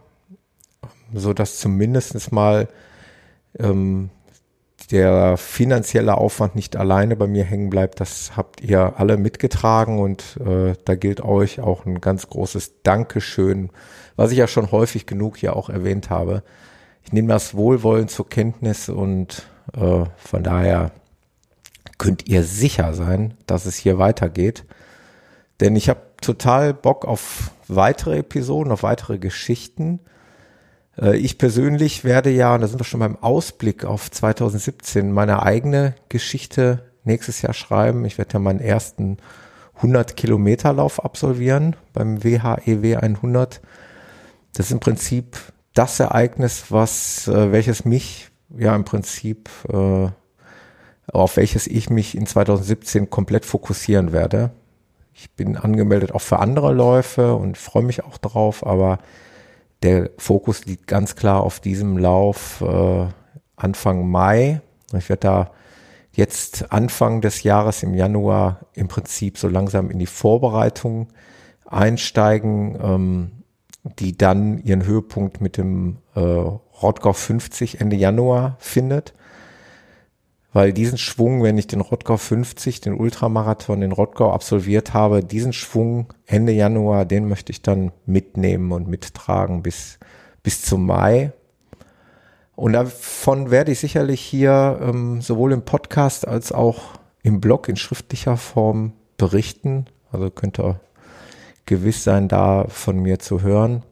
so 1.14 1.34
dass 1.34 1.60
zumindest 1.60 2.32
mal 2.32 2.68
ähm, 3.60 4.10
der 4.92 5.38
finanzielle 5.38 6.18
Aufwand 6.18 6.56
nicht 6.56 6.76
alleine 6.76 7.16
bei 7.16 7.28
mir 7.28 7.44
hängen 7.46 7.70
bleibt, 7.70 8.02
das 8.02 8.36
habt 8.36 8.62
ihr 8.62 8.94
alle 8.98 9.18
mitgetragen 9.18 10.00
und 10.00 10.38
äh, 10.46 10.74
da 10.84 10.96
gilt 10.96 11.22
euch 11.22 11.62
auch 11.62 11.86
ein 11.86 12.02
ganz 12.02 12.28
großes 12.28 12.84
Dankeschön, 12.84 13.70
was 14.16 14.32
ich 14.32 14.38
ja 14.38 14.48
schon 14.48 14.72
häufig 14.72 15.06
genug 15.06 15.38
hier 15.38 15.56
auch 15.56 15.70
erwähnt 15.70 16.10
habe. 16.10 16.44
Ich 17.04 17.14
nehme 17.14 17.30
das 17.30 17.56
Wohlwollen 17.56 18.08
zur 18.08 18.30
Kenntnis 18.30 18.90
und 18.90 19.48
äh, 19.76 20.06
von 20.16 20.44
daher 20.44 20.92
könnt 21.98 22.28
ihr 22.28 22.44
sicher 22.44 22.94
sein, 22.94 23.36
dass 23.46 23.66
es 23.66 23.78
hier 23.78 23.98
weitergeht. 23.98 24.66
Denn 25.60 25.76
ich 25.76 25.90
habe 25.90 26.02
total 26.22 26.74
Bock 26.74 27.06
auf 27.06 27.52
weitere 27.68 28.20
Episoden, 28.20 28.72
auf 28.72 28.84
weitere 28.84 29.20
Geschichten. 29.20 30.00
Äh, 31.00 31.18
ich 31.18 31.38
persönlich 31.38 32.04
werde 32.04 32.30
ja, 32.30 32.56
und 32.56 32.62
da 32.62 32.68
sind 32.68 32.80
wir 32.80 32.86
schon 32.86 33.00
beim 33.00 33.18
Ausblick 33.18 33.86
auf 33.86 34.10
2017, 34.12 35.12
meine 35.12 35.44
eigene 35.44 35.96
Geschichte 36.10 36.92
nächstes 37.04 37.42
Jahr 37.42 37.54
schreiben. 37.54 38.06
Ich 38.06 38.18
werde 38.18 38.34
ja 38.34 38.40
meinen 38.40 38.60
ersten 38.60 39.18
100 39.76 40.16
Kilometer 40.16 40.74
Lauf 40.74 41.04
absolvieren 41.04 41.76
beim 41.94 42.24
WHEW 42.24 42.98
100. 42.98 43.56
E 43.56 43.60
das 44.54 44.68
ist 44.68 44.72
im 44.72 44.80
Prinzip 44.80 45.38
das 45.74 46.00
Ereignis, 46.00 46.66
was, 46.70 47.28
äh, 47.28 47.52
welches 47.52 47.86
mich 47.86 48.30
ja 48.50 48.76
im 48.76 48.86
Prinzip, 48.86 49.50
äh, 49.70 50.10
auf 51.12 51.38
welches 51.38 51.68
ich 51.68 51.90
mich 51.90 52.16
in 52.16 52.26
2017 52.26 53.10
komplett 53.10 53.46
fokussieren 53.46 54.12
werde. 54.12 54.52
Ich 55.14 55.32
bin 55.32 55.58
angemeldet 55.58 56.14
auch 56.14 56.22
für 56.22 56.40
andere 56.40 56.74
Läufe 56.74 57.36
und 57.36 57.58
freue 57.58 57.84
mich 57.84 58.04
auch 58.04 58.18
drauf, 58.18 58.66
aber 58.66 59.00
der 59.84 60.10
Fokus 60.18 60.66
liegt 60.66 60.88
ganz 60.88 61.16
klar 61.16 61.44
auf 61.44 61.60
diesem 61.60 61.98
Lauf 61.98 62.62
äh, 62.62 63.08
Anfang 63.56 64.10
Mai. 64.10 64.62
Ich 64.98 65.10
werde 65.10 65.20
da 65.20 65.52
jetzt 66.14 66.72
Anfang 66.72 67.22
des 67.22 67.44
Jahres 67.44 67.84
im 67.84 67.94
Januar 67.94 68.62
im 68.74 68.88
Prinzip 68.88 69.38
so 69.38 69.48
langsam 69.48 69.92
in 69.92 70.00
die 70.00 70.06
Vorbereitung 70.06 71.10
einsteigen, 71.66 72.78
ähm, 72.82 73.32
die 73.84 74.18
dann 74.18 74.60
ihren 74.64 74.86
Höhepunkt 74.86 75.42
mit 75.42 75.58
dem 75.58 75.98
äh, 76.16 76.20
Rottgau 76.20 77.14
50 77.14 77.82
Ende 77.82 77.96
Januar 77.96 78.56
findet. 78.60 79.14
Weil 80.54 80.72
diesen 80.72 81.00
Schwung, 81.00 81.42
wenn 81.42 81.58
ich 81.58 81.66
den 81.66 81.82
Rottgau 81.82 82.16
50, 82.16 82.80
den 82.80 82.94
Ultramarathon 82.94 83.82
in 83.82 83.92
Rottgau 83.92 84.32
absolviert 84.32 84.94
habe, 84.94 85.24
diesen 85.24 85.52
Schwung 85.52 86.14
Ende 86.28 86.54
Januar, 86.54 87.06
den 87.06 87.28
möchte 87.28 87.52
ich 87.52 87.64
dann 87.64 87.92
mitnehmen 88.06 88.72
und 88.72 88.88
mittragen 88.88 89.64
bis, 89.64 89.98
bis 90.44 90.62
zum 90.62 90.86
Mai. 90.86 91.34
Und 92.56 92.74
davon 92.74 93.50
werde 93.50 93.72
ich 93.72 93.80
sicherlich 93.80 94.22
hier 94.22 94.80
ähm, 94.82 95.22
sowohl 95.22 95.54
im 95.54 95.66
Podcast 95.66 96.28
als 96.28 96.52
auch 96.52 97.00
im 97.24 97.42
Blog 97.42 97.68
in 97.68 97.76
schriftlicher 97.76 98.38
Form 98.38 98.94
berichten. 99.18 99.86
Also 100.12 100.30
könnt 100.30 100.60
ihr 100.60 100.80
gewiss 101.66 102.04
sein, 102.04 102.28
da 102.28 102.66
von 102.68 103.00
mir 103.00 103.20
zu 103.20 103.42
hören. 103.42 103.84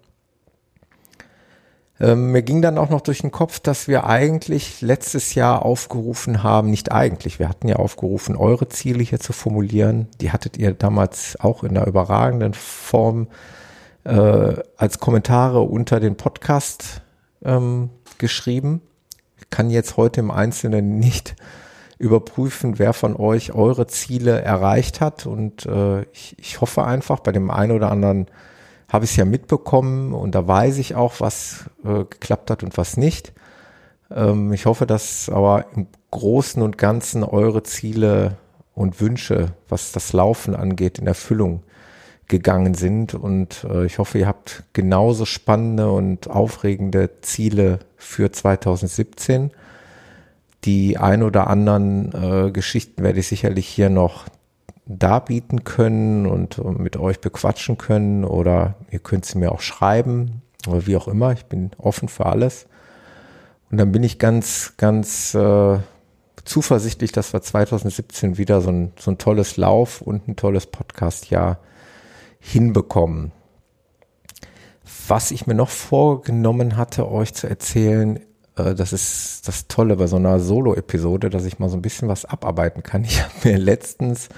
Ähm, 2.02 2.32
mir 2.32 2.42
ging 2.42 2.64
dann 2.64 2.80
auch 2.80 2.90
noch 2.90 3.02
durch 3.02 3.22
den 3.22 3.32
Kopf, 3.32 3.60
dass 3.60 3.88
wir 3.88 4.08
eigentlich 4.08 4.82
letztes 4.82 5.36
Jahr 5.36 5.64
aufgerufen 5.64 6.42
haben, 6.42 6.72
nicht 6.72 6.92
eigentlich, 6.92 7.38
wir 7.38 7.48
hatten 7.48 7.68
ja 7.68 7.76
aufgerufen, 7.76 8.36
eure 8.36 8.68
Ziele 8.70 9.04
hier 9.04 9.20
zu 9.20 9.34
formulieren. 9.34 10.08
Die 10.20 10.32
hattet 10.32 10.58
ihr 10.58 10.74
damals 10.74 11.40
auch 11.40 11.64
in 11.64 11.78
einer 11.78 11.86
überragenden 11.86 12.56
Form 12.56 13.28
äh, 14.04 14.56
als 14.78 15.00
Kommentare 15.00 15.62
unter 15.62 16.00
den 16.00 16.18
Podcast 16.18 17.02
ähm, 17.46 17.92
geschrieben. 18.18 18.82
Ich 19.38 19.52
kann 19.52 19.70
jetzt 19.70 19.96
heute 19.96 20.22
im 20.22 20.32
Einzelnen 20.32 20.98
nicht 20.98 21.36
überprüfen, 22.02 22.80
wer 22.80 22.94
von 22.94 23.16
euch 23.16 23.54
eure 23.54 23.88
Ziele 23.88 24.42
erreicht 24.42 25.02
hat. 25.02 25.26
Und 25.26 25.66
äh, 25.66 26.02
ich, 26.12 26.36
ich 26.40 26.60
hoffe 26.60 26.84
einfach, 26.84 27.20
bei 27.20 27.32
dem 27.32 27.52
einen 27.52 27.72
oder 27.72 27.92
anderen 27.92 28.28
habe 28.90 29.06
ich 29.06 29.12
es 29.12 29.18
ja 29.18 29.26
mitbekommen 29.26 30.14
und 30.14 30.36
da 30.36 30.46
weiß 30.46 30.78
ich 30.80 30.96
auch, 30.96 31.20
was 31.20 31.70
äh, 31.86 32.04
geklappt 32.04 32.52
hat 32.52 32.64
und 32.64 32.78
was 32.78 32.98
nicht. 32.98 33.34
Ähm, 34.14 34.52
ich 34.52 34.66
hoffe, 34.66 34.86
dass 34.86 35.30
aber 35.30 35.66
im 35.76 35.88
Großen 36.10 36.62
und 36.62 36.78
Ganzen 36.78 37.24
eure 37.24 37.64
Ziele 37.64 38.38
und 38.74 39.00
Wünsche, 39.00 39.54
was 39.70 39.92
das 39.92 40.12
Laufen 40.12 40.56
angeht, 40.56 41.00
in 41.00 41.08
Erfüllung 41.08 41.64
gegangen 42.28 42.74
sind. 42.74 43.14
Und 43.14 43.64
äh, 43.70 43.86
ich 43.86 44.00
hoffe, 44.00 44.18
ihr 44.18 44.28
habt 44.28 44.64
genauso 44.74 45.26
spannende 45.26 45.92
und 45.92 46.30
aufregende 46.30 47.22
Ziele 47.22 47.80
für 47.96 48.32
2017. 48.32 49.52
Die 50.64 50.98
ein 50.98 51.24
oder 51.24 51.48
anderen 51.48 52.14
äh, 52.14 52.52
Geschichten 52.52 53.04
werde 53.04 53.20
ich 53.20 53.28
sicherlich 53.28 53.68
hier 53.68 53.90
noch 53.90 54.26
darbieten 54.86 55.64
können 55.64 56.26
und 56.26 56.58
mit 56.80 56.98
euch 56.98 57.20
bequatschen 57.20 57.78
können 57.78 58.26
oder 58.26 58.76
ihr 58.90 59.00
könnt 59.00 59.26
sie 59.26 59.38
mir 59.38 59.52
auch 59.52 59.62
schreiben 59.62 60.42
oder 60.68 60.86
wie 60.86 60.96
auch 60.96 61.08
immer. 61.08 61.32
Ich 61.34 61.46
bin 61.46 61.72
offen 61.78 62.10
für 62.10 62.26
alles. 62.26 62.68
Und 63.72 63.78
dann 63.78 63.92
bin 63.92 64.04
ich 64.04 64.20
ganz, 64.20 64.74
ganz 64.78 65.34
äh, 65.34 65.80
zuversichtlich, 66.44 67.12
dass 67.12 67.34
wir 67.34 67.42
2017 67.42 68.38
wieder 68.38 68.62
so 68.62 68.70
ein, 68.70 68.92
so 69.00 69.12
ein 69.12 69.18
tolles 69.18 69.58
Lauf 69.58 70.02
und 70.02 70.28
ein 70.28 70.36
tolles 70.36 70.68
Podcast-Jahr 70.68 71.60
hinbekommen. 72.40 73.32
Was 75.08 75.32
ich 75.32 75.48
mir 75.48 75.54
noch 75.54 75.70
vorgenommen 75.70 76.76
hatte, 76.76 77.10
euch 77.10 77.34
zu 77.34 77.48
erzählen, 77.48 78.20
äh, 78.56 78.76
das 78.76 78.94
ist 78.94 79.48
das 79.48 79.68
Tolle 79.68 79.96
bei 79.96 80.08
so 80.08 80.18
einer 80.18 80.40
Solo-Episode, 80.40 81.30
dass 81.30 81.46
ich 81.46 81.60
mal 81.60 81.70
so 81.70 81.78
ein 81.78 81.82
bisschen 81.82 82.08
was 82.08 82.26
abarbeiten 82.26 82.84
kann. 82.84 83.04
Ich 83.04 83.22
habe 83.22 83.34
mir 83.44 83.58
letztens 83.58 84.30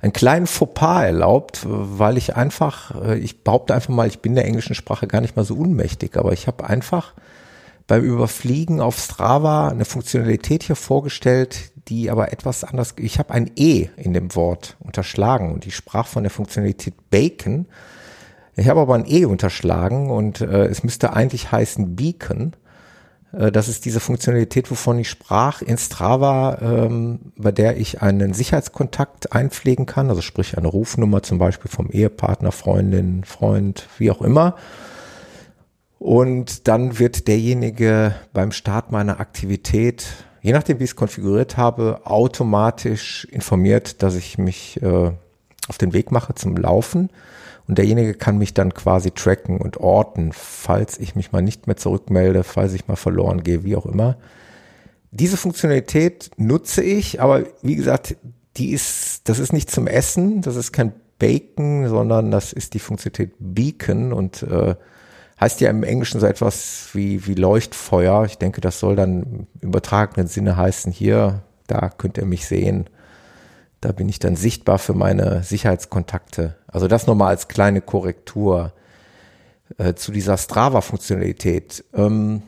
einen 0.00 0.12
kleinen 0.12 0.46
Fauxpas 0.46 1.04
erlaubt, 1.04 1.60
weil 1.64 2.18
ich 2.18 2.36
einfach, 2.36 3.02
äh, 3.02 3.18
ich 3.18 3.42
behaupte 3.42 3.74
einfach 3.74 3.88
mal, 3.88 4.06
ich 4.06 4.20
bin 4.20 4.34
der 4.34 4.44
englischen 4.44 4.74
Sprache 4.74 5.06
gar 5.06 5.20
nicht 5.20 5.36
mal 5.36 5.44
so 5.44 5.54
unmächtig, 5.54 6.16
aber 6.16 6.32
ich 6.32 6.46
habe 6.46 6.68
einfach 6.68 7.14
beim 7.86 8.02
Überfliegen 8.02 8.80
auf 8.80 8.98
Strava 8.98 9.68
eine 9.68 9.84
Funktionalität 9.84 10.62
hier 10.62 10.76
vorgestellt, 10.76 11.72
die 11.88 12.10
aber 12.10 12.32
etwas 12.32 12.64
anders, 12.64 12.94
ich 12.98 13.18
habe 13.18 13.32
ein 13.32 13.50
E 13.56 13.88
in 13.96 14.14
dem 14.14 14.34
Wort 14.34 14.76
unterschlagen 14.80 15.52
und 15.52 15.66
ich 15.66 15.76
sprach 15.76 16.06
von 16.06 16.22
der 16.22 16.30
Funktionalität 16.30 16.94
Bacon. 17.10 17.66
Ich 18.56 18.68
habe 18.68 18.80
aber 18.80 18.94
ein 18.94 19.06
E 19.06 19.24
unterschlagen 19.24 20.10
und 20.10 20.40
äh, 20.40 20.66
es 20.66 20.82
müsste 20.82 21.12
eigentlich 21.12 21.50
heißen 21.52 21.96
Beacon. 21.96 22.54
Äh, 23.38 23.52
das 23.52 23.68
ist 23.68 23.84
diese 23.84 24.00
Funktionalität, 24.00 24.70
wovon 24.70 24.98
ich 24.98 25.08
sprach 25.08 25.62
in 25.62 25.78
Strava, 25.78 26.58
ähm, 26.60 27.32
bei 27.36 27.52
der 27.52 27.76
ich 27.76 28.02
einen 28.02 28.34
Sicherheitskontakt 28.34 29.32
einpflegen 29.32 29.86
kann, 29.86 30.08
also 30.08 30.22
sprich 30.22 30.56
eine 30.56 30.68
Rufnummer 30.68 31.22
zum 31.22 31.38
Beispiel 31.38 31.70
vom 31.70 31.90
Ehepartner, 31.90 32.52
Freundin, 32.52 33.24
Freund, 33.24 33.88
wie 33.98 34.10
auch 34.10 34.22
immer. 34.22 34.56
Und 35.98 36.68
dann 36.68 36.98
wird 36.98 37.28
derjenige 37.28 38.14
beim 38.32 38.52
Start 38.52 38.92
meiner 38.92 39.20
Aktivität 39.20 40.06
je 40.44 40.52
nachdem, 40.52 40.78
wie 40.78 40.84
ich 40.84 40.90
es 40.90 40.96
konfiguriert 40.96 41.56
habe, 41.56 42.02
automatisch 42.04 43.26
informiert, 43.32 44.02
dass 44.02 44.14
ich 44.14 44.36
mich 44.36 44.80
äh, 44.82 45.12
auf 45.68 45.78
den 45.78 45.92
Weg 45.92 46.10
mache 46.10 46.34
zum 46.34 46.56
Laufen. 46.56 47.10
Und 47.66 47.78
derjenige 47.78 48.14
kann 48.14 48.36
mich 48.36 48.52
dann 48.52 48.74
quasi 48.74 49.10
tracken 49.10 49.58
und 49.58 49.78
orten, 49.78 50.32
falls 50.32 50.98
ich 50.98 51.14
mich 51.14 51.32
mal 51.32 51.42
nicht 51.42 51.66
mehr 51.66 51.76
zurückmelde, 51.76 52.44
falls 52.44 52.74
ich 52.74 52.88
mal 52.88 52.96
verloren 52.96 53.42
gehe, 53.42 53.64
wie 53.64 53.76
auch 53.76 53.86
immer. 53.86 54.16
Diese 55.10 55.36
Funktionalität 55.36 56.30
nutze 56.36 56.82
ich, 56.82 57.22
aber 57.22 57.44
wie 57.62 57.76
gesagt, 57.76 58.16
die 58.56 58.72
ist, 58.72 59.28
das 59.28 59.38
ist 59.38 59.52
nicht 59.52 59.70
zum 59.70 59.86
Essen, 59.86 60.42
das 60.42 60.56
ist 60.56 60.72
kein 60.72 60.92
Bacon, 61.18 61.88
sondern 61.88 62.30
das 62.30 62.52
ist 62.52 62.74
die 62.74 62.78
Funktionalität 62.78 63.34
Beacon 63.38 64.12
und 64.12 64.42
äh, 64.42 64.74
heißt 65.40 65.60
ja 65.60 65.70
im 65.70 65.84
Englischen 65.84 66.20
so 66.20 66.26
etwas 66.26 66.88
wie, 66.92 67.26
wie 67.26 67.34
Leuchtfeuer. 67.34 68.24
Ich 68.24 68.38
denke, 68.38 68.60
das 68.60 68.78
soll 68.80 68.96
dann 68.96 69.22
im 69.22 69.68
übertragenen 69.68 70.26
Sinne 70.26 70.56
heißen, 70.56 70.92
hier, 70.92 71.42
da 71.66 71.90
könnt 71.90 72.18
ihr 72.18 72.26
mich 72.26 72.46
sehen. 72.46 72.90
Da 73.84 73.92
bin 73.92 74.08
ich 74.08 74.18
dann 74.18 74.34
sichtbar 74.34 74.78
für 74.78 74.94
meine 74.94 75.42
Sicherheitskontakte. 75.42 76.56
Also 76.66 76.88
das 76.88 77.06
nochmal 77.06 77.28
als 77.28 77.48
kleine 77.48 77.82
Korrektur 77.82 78.72
äh, 79.76 79.92
zu 79.92 80.10
dieser 80.10 80.38
Strava-Funktionalität. 80.38 81.84
Ähm, 81.92 82.40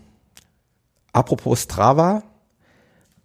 apropos 1.13 1.65
Strava, 1.65 2.23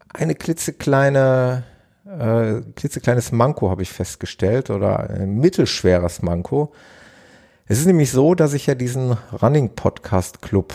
eine 0.10 0.36
klitzekleine, 0.36 1.64
äh, 2.06 2.60
klitzekleines 2.76 3.32
Manko 3.32 3.70
habe 3.70 3.82
ich 3.82 3.94
festgestellt 3.94 4.70
oder 4.70 5.10
ein 5.10 5.38
mittelschweres 5.38 6.22
Manko. 6.22 6.74
Es 7.66 7.80
ist 7.80 7.86
nämlich 7.86 8.12
so, 8.12 8.36
dass 8.36 8.54
ich 8.54 8.68
ja 8.68 8.76
diesen 8.76 9.16
Running 9.42 9.70
Podcast 9.70 10.42
Club 10.42 10.74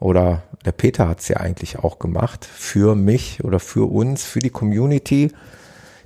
oder 0.00 0.42
der 0.64 0.72
Peter 0.72 1.06
hat 1.06 1.20
es 1.20 1.28
ja 1.28 1.36
eigentlich 1.36 1.78
auch 1.78 2.00
gemacht, 2.00 2.44
für 2.44 2.96
mich 2.96 3.44
oder 3.44 3.60
für 3.60 3.88
uns, 3.88 4.24
für 4.24 4.40
die 4.40 4.50
Community, 4.50 5.30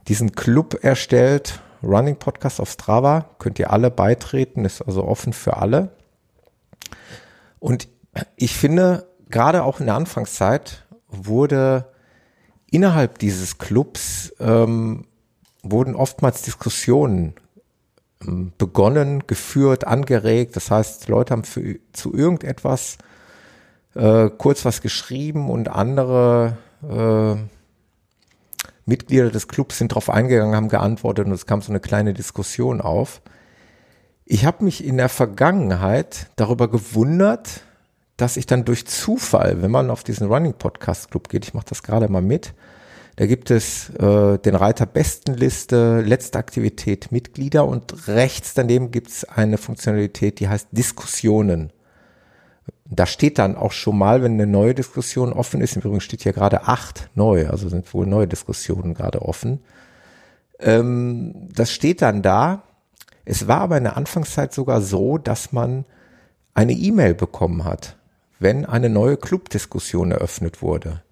diesen 0.08 0.32
Club 0.32 0.82
erstellt, 0.82 1.60
Running 1.82 2.16
Podcast 2.16 2.60
auf 2.60 2.70
Strava, 2.70 3.30
könnt 3.38 3.58
ihr 3.58 3.72
alle 3.72 3.90
beitreten, 3.90 4.64
ist 4.64 4.82
also 4.82 5.04
offen 5.04 5.32
für 5.32 5.56
alle. 5.56 5.90
Und 7.58 7.88
ich 8.36 8.56
finde, 8.56 9.06
gerade 9.28 9.62
auch 9.62 9.80
in 9.80 9.86
der 9.86 9.94
Anfangszeit 9.94 10.86
wurde 11.08 11.86
innerhalb 12.70 13.18
dieses 13.18 13.58
Clubs 13.58 14.34
ähm, 14.40 15.06
wurden 15.62 15.94
oftmals 15.94 16.42
Diskussionen 16.42 17.34
ähm, 18.22 18.52
begonnen, 18.58 19.26
geführt, 19.26 19.86
angeregt. 19.86 20.56
Das 20.56 20.70
heißt, 20.70 21.08
Leute 21.08 21.32
haben 21.32 21.44
für, 21.44 21.78
zu 21.92 22.14
irgendetwas 22.14 22.98
äh, 23.94 24.30
kurz 24.30 24.64
was 24.64 24.80
geschrieben 24.80 25.50
und 25.50 25.68
andere 25.68 26.56
äh, 26.82 27.55
Mitglieder 28.86 29.30
des 29.30 29.48
Clubs 29.48 29.78
sind 29.78 29.92
darauf 29.92 30.08
eingegangen, 30.08 30.54
haben 30.54 30.68
geantwortet 30.68 31.26
und 31.26 31.32
es 31.32 31.46
kam 31.46 31.60
so 31.60 31.70
eine 31.70 31.80
kleine 31.80 32.14
Diskussion 32.14 32.80
auf. 32.80 33.20
Ich 34.24 34.44
habe 34.44 34.64
mich 34.64 34.84
in 34.84 34.96
der 34.96 35.08
Vergangenheit 35.08 36.28
darüber 36.36 36.68
gewundert, 36.68 37.62
dass 38.16 38.36
ich 38.36 38.46
dann 38.46 38.64
durch 38.64 38.86
Zufall, 38.86 39.60
wenn 39.60 39.70
man 39.70 39.90
auf 39.90 40.02
diesen 40.02 40.28
Running 40.28 40.54
Podcast 40.54 41.10
Club 41.10 41.28
geht, 41.28 41.44
ich 41.44 41.54
mache 41.54 41.66
das 41.68 41.82
gerade 41.82 42.08
mal 42.08 42.22
mit, 42.22 42.54
da 43.16 43.26
gibt 43.26 43.50
es 43.50 43.90
äh, 43.90 44.38
den 44.38 44.54
Reiter 44.54 44.86
Bestenliste, 44.86 46.00
letzte 46.02 46.38
Aktivität 46.38 47.12
Mitglieder 47.12 47.66
und 47.66 48.08
rechts 48.08 48.54
daneben 48.54 48.90
gibt 48.90 49.08
es 49.08 49.24
eine 49.24 49.58
Funktionalität, 49.58 50.38
die 50.38 50.48
heißt 50.48 50.68
Diskussionen. 50.72 51.72
Da 52.88 53.06
steht 53.06 53.38
dann 53.38 53.56
auch 53.56 53.72
schon 53.72 53.98
mal, 53.98 54.22
wenn 54.22 54.34
eine 54.34 54.46
neue 54.46 54.74
Diskussion 54.74 55.32
offen 55.32 55.60
ist, 55.60 55.76
im 55.76 55.82
Übrigen 55.82 56.00
steht 56.00 56.22
hier 56.22 56.32
gerade 56.32 56.64
acht 56.64 57.10
neu, 57.14 57.48
also 57.48 57.68
sind 57.68 57.92
wohl 57.92 58.06
neue 58.06 58.28
Diskussionen 58.28 58.94
gerade 58.94 59.22
offen. 59.22 59.60
Ähm, 60.60 61.48
das 61.52 61.72
steht 61.72 62.02
dann 62.02 62.22
da. 62.22 62.62
Es 63.24 63.48
war 63.48 63.60
aber 63.60 63.76
in 63.78 63.84
der 63.84 63.96
Anfangszeit 63.96 64.52
sogar 64.52 64.80
so, 64.80 65.18
dass 65.18 65.52
man 65.52 65.84
eine 66.54 66.72
E-Mail 66.72 67.14
bekommen 67.14 67.64
hat, 67.64 67.96
wenn 68.38 68.64
eine 68.64 68.88
neue 68.88 69.16
Clubdiskussion 69.16 70.12
eröffnet 70.12 70.62
wurde. 70.62 71.02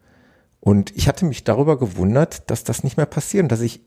Und 0.61 0.97
ich 0.97 1.09
hatte 1.09 1.27
mich 1.27 1.45
darüber 1.45 1.79
gewundert, 1.79 2.51
dass 2.51 2.65
das 2.65 2.85
nicht 2.85 2.97
mehr 2.97 3.07
passiert 3.07 3.53
dass 3.53 3.61
ich 3.61 3.81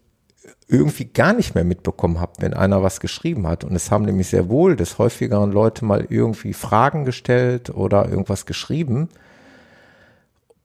irgendwie 0.68 1.06
gar 1.06 1.34
nicht 1.34 1.56
mehr 1.56 1.64
mitbekommen 1.64 2.20
habe, 2.20 2.34
wenn 2.40 2.54
einer 2.54 2.84
was 2.84 3.00
geschrieben 3.00 3.48
hat. 3.48 3.64
Und 3.64 3.76
es 3.76 3.92
haben 3.92 4.06
nämlich 4.06 4.28
sehr 4.28 4.50
wohl 4.50 4.76
des 4.76 4.98
häufigeren 4.98 5.52
Leute 5.52 5.86
mal 5.86 6.06
irgendwie 6.10 6.54
Fragen 6.54 7.06
gestellt 7.06 7.70
oder 7.70 8.10
irgendwas 8.10 8.46
geschrieben. 8.46 9.10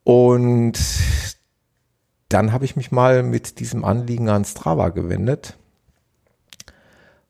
Und 0.05 0.79
dann 2.29 2.53
habe 2.53 2.65
ich 2.65 2.77
mich 2.77 2.91
mal 2.91 3.23
mit 3.23 3.61
diesem 3.61 3.85
Anliegen 3.85 4.29
an 4.29 4.45
Strava 4.45 4.89
gewendet. 4.89 5.57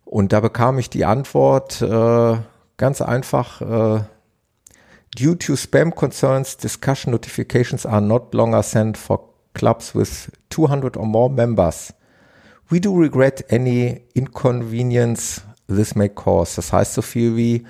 Und 0.05 0.33
da 0.33 0.41
bekam 0.41 0.79
ich 0.79 0.91
die 0.91 1.05
Antwort 1.05 1.83
äh, 1.83 2.37
ganz 2.77 3.01
einfach, 3.01 3.61
äh, 3.61 4.05
due 5.17 5.39
to 5.39 5.57
spam 5.57 5.95
concerns, 5.95 6.57
discussion 6.57 7.13
notifications 7.13 7.85
are 7.85 8.01
not 8.01 8.33
longer 8.35 8.63
sent 8.63 8.97
for 8.97 9.29
clubs 9.55 9.95
with 9.95 10.31
200 10.51 10.97
or 10.97 11.07
more 11.07 11.31
members. 11.31 11.95
We 12.73 12.81
do 12.81 12.95
regret 12.95 13.53
any 13.53 14.01
inconvenience 14.15 15.43
this 15.69 15.95
may 15.95 16.09
cause. 16.09 16.57
Das 16.57 16.73
heißt 16.73 16.95
so 16.95 17.03
viel 17.03 17.37
wie, 17.37 17.67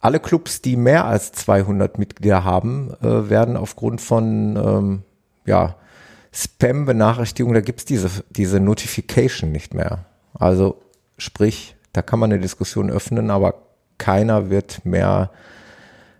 alle 0.00 0.20
Clubs, 0.20 0.62
die 0.62 0.76
mehr 0.76 1.04
als 1.04 1.32
200 1.32 1.98
Mitglieder 1.98 2.44
haben, 2.44 2.94
äh, 3.02 3.28
werden 3.28 3.56
aufgrund 3.56 4.00
von 4.00 4.56
ähm, 4.56 5.02
ja, 5.44 5.76
Spam-Benachrichtigungen, 6.32 7.54
da 7.54 7.60
gibt's 7.60 7.84
diese, 7.84 8.08
diese 8.30 8.60
Notification 8.60 9.52
nicht 9.52 9.74
mehr. 9.74 10.06
Also 10.32 10.80
sprich, 11.18 11.76
da 11.92 12.02
kann 12.02 12.18
man 12.18 12.32
eine 12.32 12.40
Diskussion 12.40 12.90
öffnen, 12.90 13.30
aber 13.30 13.66
keiner 13.98 14.48
wird 14.48 14.86
mehr 14.86 15.30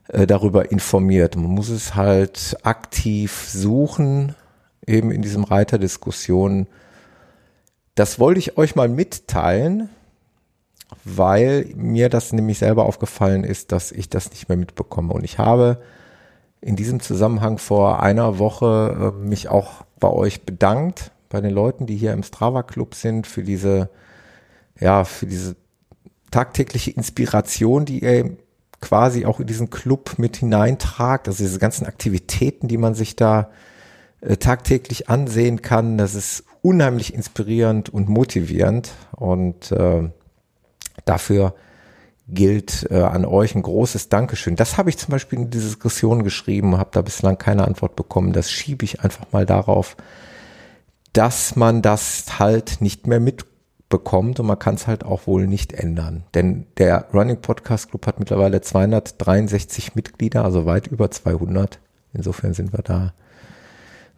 äh, 0.09 0.27
darüber 0.27 0.71
informiert. 0.71 1.37
Man 1.37 1.51
muss 1.51 1.71
es 1.71 1.95
halt 1.95 2.57
aktiv 2.65 3.47
suchen, 3.49 4.35
eben 4.87 5.11
in 5.11 5.23
diesem 5.23 5.45
Reiter 5.45 5.79
Diskussion. 5.79 6.67
Das 8.01 8.19
wollte 8.19 8.39
ich 8.39 8.57
euch 8.57 8.77
mal 8.77 8.89
mitteilen, 8.89 9.91
weil 11.05 11.67
mir 11.77 12.09
das 12.09 12.33
nämlich 12.33 12.59
selber 12.59 12.87
aufgefallen 12.87 13.45
ist, 13.45 13.73
dass 13.73 13.93
ich 13.93 14.09
das 14.09 14.31
nicht 14.31 14.49
mehr 14.49 14.57
mitbekomme. 14.57 15.13
Und 15.13 15.23
ich 15.23 15.37
habe 15.37 15.83
in 16.63 16.77
diesem 16.77 17.01
Zusammenhang 17.01 17.59
vor 17.59 18.03
einer 18.03 18.39
Woche 18.39 19.13
äh, 19.19 19.23
mich 19.23 19.51
auch 19.51 19.85
bei 19.99 20.09
euch 20.09 20.47
bedankt, 20.47 21.11
bei 21.29 21.43
den 21.43 21.51
Leuten, 21.51 21.85
die 21.85 21.99
hier 21.99 22.15
im 22.15 22.23
Strava 22.23 22.63
Club 22.63 22.95
sind, 22.95 23.27
für 23.27 23.43
diese, 23.43 23.91
ja, 24.79 25.05
für 25.05 25.27
diese 25.27 25.57
tagtägliche 26.31 26.93
Inspiration, 26.93 27.85
die 27.85 28.03
ihr 28.03 28.31
quasi 28.81 29.27
auch 29.27 29.41
in 29.41 29.47
diesen 29.47 29.69
Club 29.69 30.15
mit 30.17 30.39
hineintragt. 30.39 31.29
Also 31.29 31.45
diese 31.45 31.59
ganzen 31.59 31.85
Aktivitäten, 31.85 32.67
die 32.67 32.79
man 32.79 32.95
sich 32.95 33.15
da 33.15 33.51
äh, 34.21 34.37
tagtäglich 34.37 35.09
ansehen 35.09 35.63
kann, 35.63 35.99
das 35.99 36.15
ist 36.15 36.45
unheimlich 36.63 37.15
inspirierend 37.15 37.89
und 37.89 38.09
motivierend. 38.09 38.93
Und 39.17 39.73
äh, 39.73 40.11
Dafür 41.05 41.55
gilt 42.29 42.87
äh, 42.91 43.03
an 43.03 43.25
euch 43.25 43.55
ein 43.55 43.63
großes 43.63 44.09
Dankeschön. 44.09 44.57
Das 44.57 44.79
habe 44.79 44.91
ich 44.91 44.99
zum 44.99 45.11
Beispiel 45.11 45.41
in 45.41 45.51
die 45.51 45.59
Diskussion 45.59 46.23
geschrieben, 46.23 46.79
habe 46.79 46.91
da 46.93 47.03
bislang 47.03 47.39
keine 47.39 47.67
Antwort 47.67 47.97
bekommen. 47.97 48.33
Das 48.33 48.51
schiebe 48.51 48.85
ich 48.85 49.01
einfach 49.01 49.27
mal 49.33 49.47
darauf, 49.47 49.97
dass 51.13 51.57
man 51.57 51.83
das 51.83 52.39
halt 52.39 52.81
nicht 52.81 53.09
mehr 53.09 53.19
mitbekommt 53.19 54.39
und 54.39 54.47
man 54.47 54.61
kann 54.61 54.77
es 54.77 54.87
halt 54.87 55.05
auch 55.05 55.27
wohl 55.27 55.49
nicht 55.49 55.73
ändern. 55.73 56.23
Denn 56.35 56.67
der 56.79 57.07
Running 57.13 57.41
Podcast 57.41 57.91
Club 57.91 58.07
hat 58.07 58.21
mittlerweile 58.21 58.61
263 58.61 59.97
Mitglieder, 59.97 60.45
also 60.45 60.67
weit 60.67 60.87
über 60.87 61.11
200. 61.11 61.81
Insofern 62.13 62.55
sind 62.55 62.73
wir 62.73 62.83
da 62.83 63.13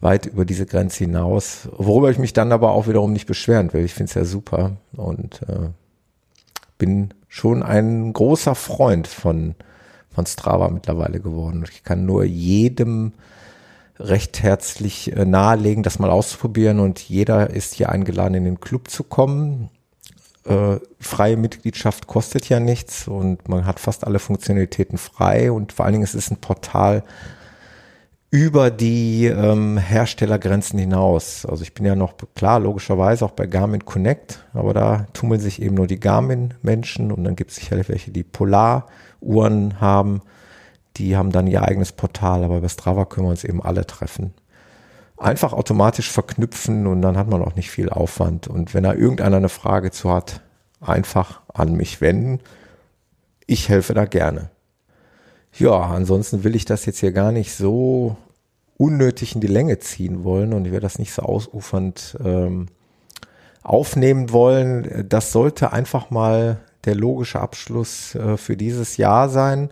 weit 0.02 0.26
über 0.26 0.44
diese 0.44 0.66
Grenze 0.66 1.04
hinaus, 1.04 1.68
worüber 1.76 2.10
ich 2.10 2.18
mich 2.18 2.32
dann 2.32 2.52
aber 2.52 2.72
auch 2.72 2.88
wiederum 2.88 3.12
nicht 3.12 3.26
beschweren 3.26 3.72
will. 3.72 3.84
Ich 3.84 3.94
finde 3.94 4.10
es 4.10 4.14
ja 4.14 4.24
super 4.24 4.72
und 4.96 5.42
äh, 5.48 5.70
bin 6.76 7.14
schon 7.28 7.62
ein 7.62 8.12
großer 8.12 8.56
Freund 8.56 9.06
von, 9.06 9.54
von 10.10 10.26
Strava 10.26 10.68
mittlerweile 10.68 11.20
geworden. 11.20 11.64
Ich 11.70 11.84
kann 11.84 12.04
nur 12.04 12.24
jedem 12.24 13.12
recht 14.00 14.42
herzlich 14.42 15.16
äh, 15.16 15.24
nahelegen, 15.24 15.84
das 15.84 16.00
mal 16.00 16.10
auszuprobieren 16.10 16.80
und 16.80 16.98
jeder 17.00 17.50
ist 17.50 17.74
hier 17.74 17.90
eingeladen, 17.90 18.34
in 18.34 18.44
den 18.44 18.60
Club 18.60 18.90
zu 18.90 19.04
kommen. 19.04 19.70
Äh, 20.44 20.80
freie 20.98 21.36
Mitgliedschaft 21.36 22.08
kostet 22.08 22.48
ja 22.48 22.58
nichts 22.58 23.06
und 23.06 23.48
man 23.48 23.66
hat 23.66 23.78
fast 23.78 24.04
alle 24.04 24.18
Funktionalitäten 24.18 24.98
frei 24.98 25.52
und 25.52 25.72
vor 25.72 25.84
allen 25.84 25.92
Dingen 25.92 26.04
ist 26.04 26.16
es 26.16 26.32
ein 26.32 26.38
Portal, 26.38 27.04
über 28.32 28.70
die 28.70 29.26
ähm, 29.26 29.76
Herstellergrenzen 29.76 30.78
hinaus. 30.78 31.44
Also 31.44 31.62
ich 31.62 31.74
bin 31.74 31.84
ja 31.84 31.94
noch 31.94 32.14
klar, 32.34 32.60
logischerweise 32.60 33.26
auch 33.26 33.32
bei 33.32 33.46
Garmin 33.46 33.84
Connect, 33.84 34.42
aber 34.54 34.72
da 34.72 35.06
tummeln 35.12 35.38
sich 35.38 35.60
eben 35.60 35.74
nur 35.74 35.86
die 35.86 36.00
Garmin-Menschen 36.00 37.12
und 37.12 37.24
dann 37.24 37.36
gibt 37.36 37.50
es 37.50 37.58
sicherlich 37.58 37.90
welche, 37.90 38.10
die 38.10 38.22
Polar-Uhren 38.22 39.82
haben. 39.82 40.22
Die 40.96 41.14
haben 41.14 41.30
dann 41.30 41.46
ihr 41.46 41.62
eigenes 41.62 41.92
Portal, 41.92 42.42
aber 42.42 42.62
bei 42.62 42.68
Strava 42.68 43.04
können 43.04 43.26
wir 43.26 43.32
uns 43.32 43.44
eben 43.44 43.62
alle 43.62 43.86
treffen. 43.86 44.32
Einfach 45.18 45.52
automatisch 45.52 46.10
verknüpfen 46.10 46.86
und 46.86 47.02
dann 47.02 47.18
hat 47.18 47.28
man 47.28 47.42
auch 47.42 47.54
nicht 47.54 47.70
viel 47.70 47.90
Aufwand. 47.90 48.48
Und 48.48 48.72
wenn 48.72 48.84
da 48.84 48.94
irgendeiner 48.94 49.36
eine 49.36 49.50
Frage 49.50 49.90
zu 49.90 50.10
hat, 50.10 50.40
einfach 50.80 51.42
an 51.52 51.74
mich 51.74 52.00
wenden. 52.00 52.40
Ich 53.46 53.68
helfe 53.68 53.92
da 53.92 54.06
gerne. 54.06 54.51
Ja, 55.58 55.80
ansonsten 55.80 56.44
will 56.44 56.56
ich 56.56 56.64
das 56.64 56.86
jetzt 56.86 57.00
hier 57.00 57.12
gar 57.12 57.32
nicht 57.32 57.54
so 57.54 58.16
unnötig 58.78 59.34
in 59.34 59.40
die 59.40 59.48
Länge 59.48 59.78
ziehen 59.78 60.24
wollen 60.24 60.52
und 60.52 60.64
ich 60.64 60.72
werde 60.72 60.84
das 60.84 60.98
nicht 60.98 61.12
so 61.12 61.22
ausufernd 61.22 62.16
ähm, 62.24 62.66
aufnehmen 63.62 64.32
wollen. 64.32 65.06
Das 65.08 65.30
sollte 65.30 65.72
einfach 65.72 66.10
mal 66.10 66.58
der 66.84 66.94
logische 66.94 67.40
Abschluss 67.40 68.14
äh, 68.14 68.36
für 68.36 68.56
dieses 68.56 68.96
Jahr 68.96 69.28
sein. 69.28 69.70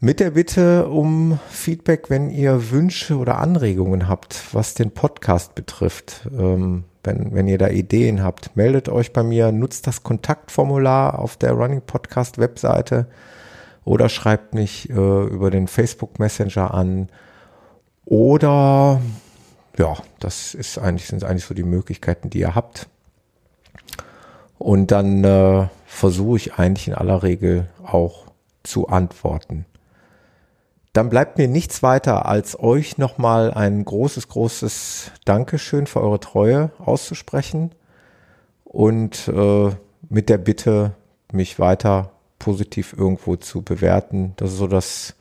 Mit 0.00 0.18
der 0.18 0.32
Bitte 0.32 0.88
um 0.88 1.38
Feedback, 1.48 2.10
wenn 2.10 2.30
ihr 2.30 2.72
Wünsche 2.72 3.16
oder 3.18 3.38
Anregungen 3.38 4.08
habt, 4.08 4.42
was 4.52 4.74
den 4.74 4.90
Podcast 4.90 5.54
betrifft. 5.54 6.28
Ähm, 6.36 6.84
wenn, 7.04 7.32
wenn 7.34 7.46
ihr 7.46 7.58
da 7.58 7.68
Ideen 7.68 8.22
habt, 8.22 8.56
meldet 8.56 8.88
euch 8.88 9.12
bei 9.12 9.22
mir, 9.22 9.52
nutzt 9.52 9.86
das 9.86 10.02
Kontaktformular 10.02 11.20
auf 11.20 11.36
der 11.36 11.52
Running 11.52 11.82
Podcast 11.82 12.38
Webseite 12.38 13.06
oder 13.84 14.08
schreibt 14.08 14.54
mich 14.54 14.90
äh, 14.90 14.92
über 14.92 15.50
den 15.50 15.68
Facebook 15.68 16.18
Messenger 16.18 16.72
an 16.74 17.08
oder 18.04 19.00
ja, 19.78 19.96
das 20.20 20.54
ist 20.54 20.78
eigentlich, 20.78 21.06
sind 21.06 21.24
eigentlich 21.24 21.44
so 21.44 21.54
die 21.54 21.62
Möglichkeiten, 21.62 22.30
die 22.30 22.40
ihr 22.40 22.54
habt. 22.54 22.88
Und 24.58 24.90
dann 24.90 25.24
äh, 25.24 25.66
versuche 25.86 26.36
ich 26.36 26.54
eigentlich 26.54 26.88
in 26.88 26.94
aller 26.94 27.22
Regel 27.22 27.68
auch 27.84 28.26
zu 28.62 28.88
antworten. 28.88 29.66
Dann 30.92 31.08
bleibt 31.08 31.38
mir 31.38 31.48
nichts 31.48 31.82
weiter, 31.82 32.26
als 32.26 32.58
euch 32.60 32.98
nochmal 32.98 33.52
ein 33.52 33.84
großes, 33.84 34.28
großes 34.28 35.10
Dankeschön 35.24 35.86
für 35.86 36.00
eure 36.00 36.20
Treue 36.20 36.70
auszusprechen 36.78 37.72
und 38.64 39.26
äh, 39.28 39.70
mit 40.08 40.28
der 40.28 40.38
Bitte, 40.38 40.94
mich 41.32 41.58
weiter 41.58 42.11
positiv 42.42 42.92
irgendwo 42.98 43.36
zu 43.36 43.62
bewerten. 43.62 44.32
Das 44.36 44.50
ist 44.50 44.58
so 44.58 44.66
das, 44.66 45.14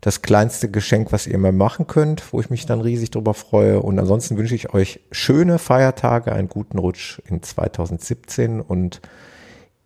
das 0.00 0.22
kleinste 0.22 0.70
Geschenk, 0.70 1.10
was 1.10 1.26
ihr 1.26 1.36
mir 1.36 1.50
machen 1.50 1.88
könnt, 1.88 2.32
wo 2.32 2.40
ich 2.40 2.48
mich 2.48 2.64
dann 2.64 2.80
riesig 2.80 3.10
drüber 3.10 3.34
freue. 3.34 3.82
Und 3.82 3.98
ansonsten 3.98 4.36
wünsche 4.36 4.54
ich 4.54 4.72
euch 4.72 5.00
schöne 5.10 5.58
Feiertage, 5.58 6.32
einen 6.32 6.48
guten 6.48 6.78
Rutsch 6.78 7.18
in 7.26 7.42
2017 7.42 8.60
und 8.60 9.00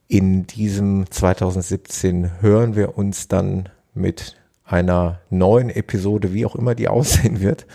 in 0.09 0.47
diesem 0.47 1.11
2017 1.11 2.43
hören 2.43 2.77
wir 2.77 2.99
uns 2.99 3.29
dann 3.29 3.71
mit 3.95 4.37
einer 4.65 5.21
neuen 5.31 5.71
Episode, 5.71 6.35
wie 6.35 6.45
auch 6.45 6.55
immer 6.55 6.75
die 6.75 6.89
aussehen 6.89 7.41
wird. 7.41 7.67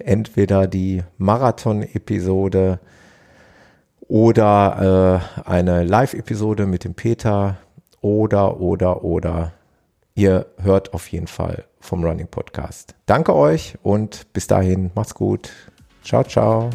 Entweder 0.00 0.66
die 0.66 1.04
Marathon-Episode 1.18 2.80
oder 4.00 5.22
äh, 5.46 5.48
eine 5.48 5.84
Live-Episode 5.84 6.66
mit 6.66 6.82
dem 6.82 6.94
Peter 6.94 7.58
oder, 8.04 8.60
oder, 8.60 9.02
oder. 9.02 9.52
Ihr 10.14 10.46
hört 10.58 10.92
auf 10.92 11.08
jeden 11.08 11.26
Fall 11.26 11.64
vom 11.80 12.04
Running 12.04 12.28
Podcast. 12.28 12.94
Danke 13.06 13.34
euch 13.34 13.76
und 13.82 14.32
bis 14.32 14.46
dahin, 14.46 14.90
macht's 14.94 15.14
gut. 15.14 15.50
Ciao, 16.02 16.22
ciao. 16.22 16.70